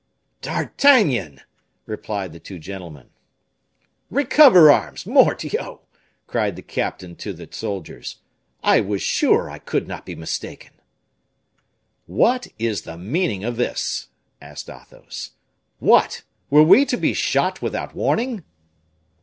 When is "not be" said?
9.87-10.15